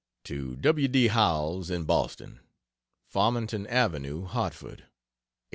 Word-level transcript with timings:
To 0.23 0.55
W. 0.55 0.87
D. 0.87 1.09
Howells, 1.09 1.69
in 1.69 1.83
Boston: 1.83 2.39
FARMINGTON 3.09 3.67
AVENUE, 3.67 4.25
HARTFORD. 4.25 4.79
Apl. 4.79 5.37